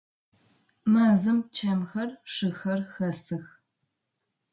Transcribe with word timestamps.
Мэзым 0.91 1.39
чэмхэр, 1.55 2.09
шыхэр 2.33 2.79
хэсых. 2.93 3.45